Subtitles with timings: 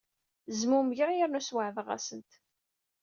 [0.59, 2.31] Zmumgeɣ yernu sweɛdeɣ-asent.